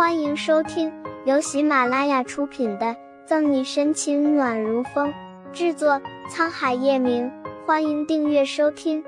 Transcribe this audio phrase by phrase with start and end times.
[0.00, 0.90] 欢迎收听
[1.26, 2.86] 由喜马拉雅出品的
[3.26, 5.12] 《赠你深情暖如风》，
[5.52, 7.30] 制作沧海夜明。
[7.66, 9.04] 欢迎订阅收听。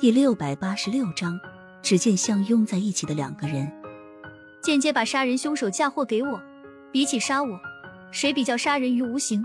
[0.00, 1.38] 第六百八十六章，
[1.80, 3.72] 只见相拥在一起的两个人，
[4.60, 6.42] 间接把杀人凶手嫁祸给我。
[6.90, 7.60] 比起杀我，
[8.10, 9.44] 谁比较杀人于无形？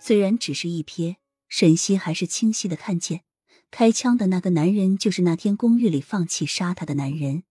[0.00, 1.16] 虽然只是一瞥，
[1.48, 3.22] 沈西还是清晰的看见。
[3.70, 7.44] 开枪的那个男人就是那天公寓里放弃杀他的男人。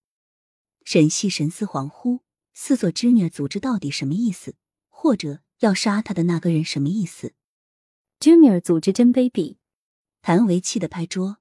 [0.83, 2.21] 沈西神思恍惚，
[2.53, 4.55] 四座 Junior 组织到底什么意思？
[4.89, 7.33] 或者要杀他的那个人什么意思
[8.19, 9.57] ？Junior 组织真卑鄙！
[10.21, 11.37] 谭维气得拍桌。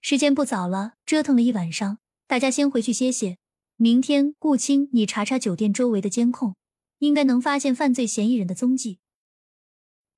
[0.00, 3.38] 时间不早了，折腾了一晚上，大家先回去歇歇。
[3.76, 6.56] 明天，顾青，你查查酒店周围的监控，
[6.98, 8.98] 应该能发现犯罪嫌疑人的踪迹。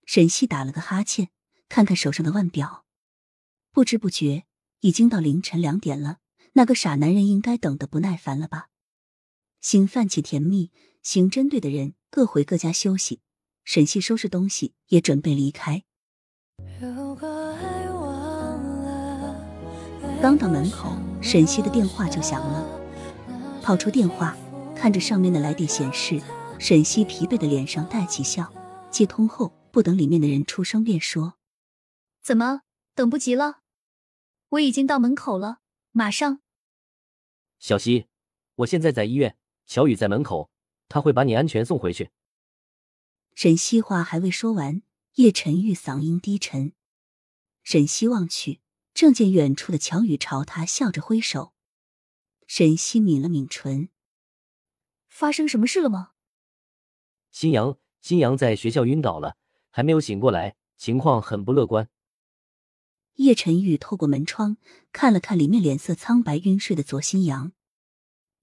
[0.06, 1.28] 沈西打了个哈欠，
[1.68, 2.84] 看看手上的腕表。
[3.72, 4.44] 不知不觉
[4.80, 6.18] 已经到凌晨两点了，
[6.54, 8.66] 那个傻男人应该等得不耐烦了吧？
[9.60, 10.72] 心泛起甜蜜，
[11.02, 13.20] 刑侦队的人各回各家休息。
[13.64, 15.84] 沈西收拾东西，也准备离开。
[20.20, 22.66] 刚到门口，沈西的电话就响了。
[23.62, 24.36] 跑出电话，
[24.74, 26.20] 看着上面的来电显示，
[26.58, 28.52] 沈西疲惫的脸上带起笑。
[28.90, 31.34] 接通后，不等里面的人出声，便说
[32.20, 32.62] ：“怎么
[32.94, 33.59] 等不及了？”
[34.50, 35.60] 我已经到门口了，
[35.92, 36.40] 马上。
[37.60, 38.06] 小溪，
[38.56, 40.50] 我现在在医院，乔雨在门口，
[40.88, 42.10] 他会把你安全送回去。
[43.36, 44.82] 沈西话还未说完，
[45.14, 46.72] 叶晨玉嗓音低沉。
[47.62, 48.60] 沈西望去，
[48.92, 51.52] 正见远处的乔雨朝他笑着挥手。
[52.48, 53.90] 沈西抿了抿唇，
[55.06, 56.10] 发生什么事了吗？
[57.30, 59.36] 新阳，新阳在学校晕倒了，
[59.70, 61.88] 还没有醒过来，情况很不乐观。
[63.20, 64.56] 叶晨玉透过门窗
[64.92, 67.52] 看了看里面脸色苍白、晕睡的左新阳，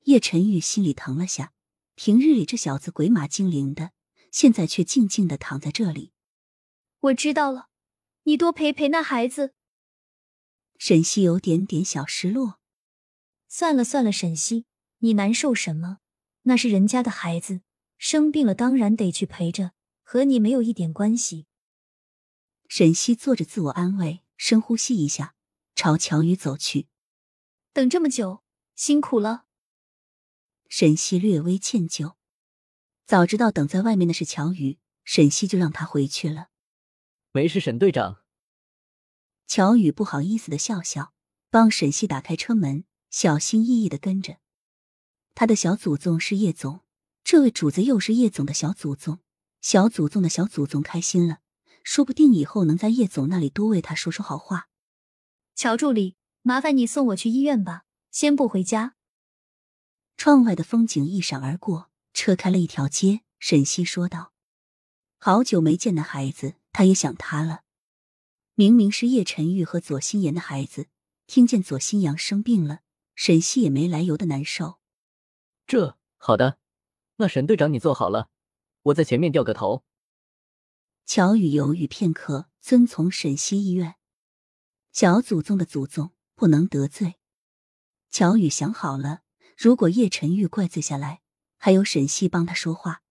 [0.04, 1.52] 叶晨玉心里疼了下。
[1.96, 3.90] 平日里这小子鬼马精灵的，
[4.32, 6.12] 现在却静静的躺在这里。
[7.00, 7.70] 我知道了，
[8.26, 9.56] 你多陪陪那孩子。
[10.78, 12.60] 沈西有点点小失落。
[13.48, 14.68] 算了算了，沈西，
[15.00, 15.98] 你难受什么？
[16.44, 17.62] 那是人家的孩子，
[17.98, 19.72] 生病了当然得去陪着，
[20.04, 21.48] 和你没有一点关系。
[22.68, 24.22] 沈西做着自我安慰。
[24.38, 25.36] 深呼吸一下，
[25.76, 26.88] 朝乔宇走去。
[27.74, 28.44] 等这么久，
[28.76, 29.46] 辛苦了。
[30.70, 32.16] 沈西略微歉疚，
[33.06, 36.50] 早知道等在外面的是乔宇，沈西就让他回去了。
[37.32, 38.24] 没事，沈队长。
[39.48, 41.14] 乔宇不好意思的笑笑，
[41.50, 44.40] 帮沈西打开车门，小心翼翼的跟着。
[45.34, 46.82] 他的小祖宗是叶总，
[47.24, 49.20] 这位主子又是叶总的小祖宗，
[49.62, 51.40] 小祖宗的小祖宗开心了。
[51.88, 54.68] 说不定以后能在叶总那里多为他说说好话。
[55.56, 58.96] 乔助理，麻烦你送我去医院吧，先不回家。
[60.18, 63.22] 窗外的风景一闪而过，车开了一条街。
[63.40, 64.34] 沈西说道
[65.18, 67.62] ：“好久没见的孩子，他也想他了。
[68.56, 70.88] 明明是叶晨玉和左心言的孩子，
[71.26, 72.82] 听见左心阳生病了，
[73.16, 74.80] 沈西也没来由的难受。
[75.66, 76.60] 这好的，
[77.16, 78.28] 那沈队长你坐好了，
[78.82, 79.86] 我在前面掉个头。”
[81.08, 83.96] 乔宇犹豫片刻，遵从沈西意愿。
[84.92, 87.16] 小祖宗的祖宗不能得罪。
[88.12, 89.22] 乔宇想好了，
[89.58, 91.22] 如果叶晨玉怪罪下来，
[91.56, 93.04] 还有沈西帮他说话。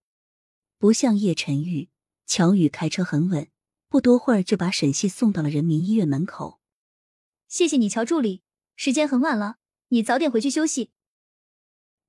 [0.77, 1.89] 不像叶晨玉，
[2.27, 3.51] 乔宇开车很稳，
[3.89, 6.61] 不多会儿就把沈西送到了人民医院门口。
[7.49, 8.43] 谢谢你，乔助理。
[8.75, 9.57] 时间很晚了，
[9.89, 10.93] 你早点回去休息。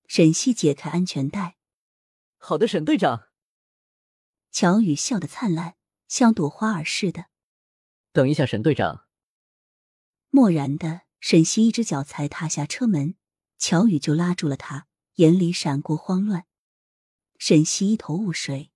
[0.05, 1.57] 沈西解开安全带。
[2.35, 3.29] 好的，沈队长。
[4.51, 5.76] 乔宇笑得灿烂。
[6.07, 7.25] 像朵花儿似的。
[8.11, 9.05] 等一下，沈队长。
[10.29, 13.15] 漠然的沈西一只脚才踏下车门，
[13.57, 16.45] 乔宇就拉住了他，眼里闪过慌乱。
[17.37, 18.71] 沈西一头雾水。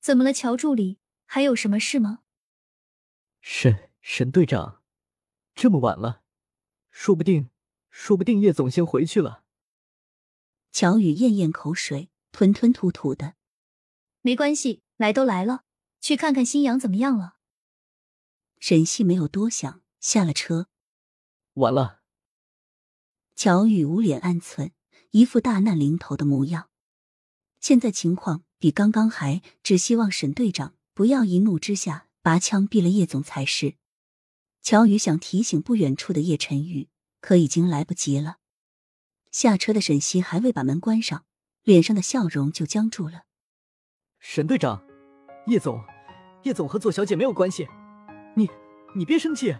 [0.00, 0.98] 怎么了，乔助理？
[1.26, 2.20] 还有什么事吗？
[3.40, 4.82] 沈沈队长，
[5.54, 6.22] 这么晚了，
[6.90, 7.50] 说不定，
[7.90, 9.44] 说不定叶总先回去了。
[10.72, 13.34] 乔宇咽咽口水，吞吞吐吐的。
[14.22, 15.64] 没关系，来都来了。
[16.00, 17.36] 去看看新阳怎么样了。
[18.58, 20.68] 沈西没有多想，下了车。
[21.54, 22.02] 完了。
[23.36, 24.72] 乔宇捂脸暗存，
[25.10, 26.70] 一副大难临头的模样。
[27.60, 33.76] 现在情况比刚刚还，只希望沈队长不要一怒之下拔枪毙了叶总才是。
[34.60, 36.88] 乔宇想提醒不远处的叶晨宇，
[37.20, 38.38] 可已经来不及了。
[39.30, 41.24] 下车的沈西还未把门关上，
[41.62, 43.24] 脸上的笑容就僵住了。
[44.18, 44.87] 沈队长。
[45.48, 45.82] 叶总，
[46.42, 47.66] 叶总和左小姐没有关系，
[48.34, 48.50] 你
[48.94, 49.56] 你别生气。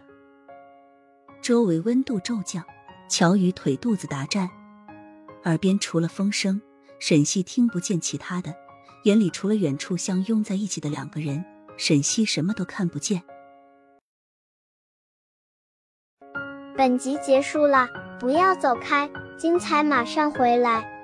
[1.40, 2.62] 周围温度骤降，
[3.08, 4.50] 乔宇腿肚子打颤，
[5.44, 6.61] 耳边除了风声，
[6.99, 8.55] 沈西听不见其他的，
[9.05, 11.43] 眼里除了远处相拥在一起的两个人，
[11.79, 13.23] 沈西什么都看不见。
[16.76, 17.88] 本集结束了，
[18.20, 20.97] 不要走开，精彩马上回来。